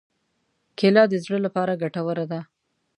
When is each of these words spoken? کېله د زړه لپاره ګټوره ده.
کېله 0.77 1.03
د 1.09 1.13
زړه 1.23 1.37
لپاره 1.45 1.79
ګټوره 1.81 2.25
ده. 2.31 2.41